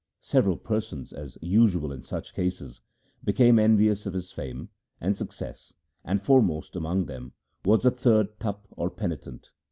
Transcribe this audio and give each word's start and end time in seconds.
Several 0.23 0.57
persons, 0.57 1.13
as 1.13 1.37
usual 1.43 1.91
in 1.91 2.01
such 2.01 2.33
cases, 2.33 2.81
became 3.23 3.59
envious 3.59 4.07
of 4.07 4.15
his 4.15 4.31
fame 4.31 4.69
and 4.99 5.15
success, 5.15 5.75
and 6.03 6.23
foremost 6.23 6.75
among 6.75 7.05
them 7.05 7.33
was 7.65 7.85
a 7.85 7.91
third 7.91 8.39
Tapa 8.39 8.67
or 8.71 8.89
penitent. 8.89 9.51